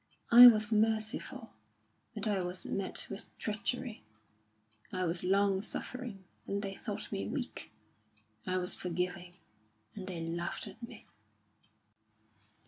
I 0.31 0.47
was 0.47 0.71
merciful, 0.71 1.51
and 2.15 2.27
I 2.27 2.41
was 2.41 2.65
met 2.65 3.05
with 3.07 3.27
treachery; 3.37 4.01
I 4.91 5.03
was 5.05 5.23
long 5.23 5.61
suffering, 5.61 6.23
and 6.47 6.63
they 6.63 6.73
thought 6.73 7.11
me 7.11 7.27
weak; 7.27 7.69
I 8.47 8.57
was 8.57 8.73
forgiving, 8.73 9.35
and 9.93 10.07
they 10.07 10.19
laughed 10.19 10.65
at 10.65 10.81
me." 10.81 11.05